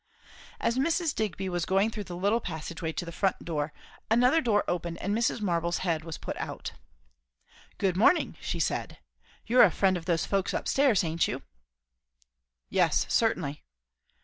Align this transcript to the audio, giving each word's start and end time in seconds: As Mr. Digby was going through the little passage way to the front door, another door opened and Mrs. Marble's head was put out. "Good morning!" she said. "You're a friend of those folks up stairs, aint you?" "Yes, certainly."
As 0.59 0.79
Mr. 0.79 1.13
Digby 1.13 1.47
was 1.47 1.63
going 1.63 1.91
through 1.91 2.05
the 2.05 2.15
little 2.15 2.39
passage 2.39 2.81
way 2.81 2.91
to 2.91 3.05
the 3.05 3.11
front 3.11 3.45
door, 3.45 3.71
another 4.09 4.41
door 4.41 4.63
opened 4.67 4.97
and 4.99 5.15
Mrs. 5.15 5.41
Marble's 5.41 5.77
head 5.85 6.03
was 6.03 6.17
put 6.17 6.35
out. 6.37 6.71
"Good 7.77 7.95
morning!" 7.95 8.35
she 8.41 8.59
said. 8.59 8.97
"You're 9.45 9.61
a 9.61 9.69
friend 9.69 9.97
of 9.97 10.05
those 10.05 10.25
folks 10.25 10.55
up 10.55 10.67
stairs, 10.67 11.03
aint 11.03 11.27
you?" 11.27 11.43
"Yes, 12.67 13.05
certainly." 13.09 13.61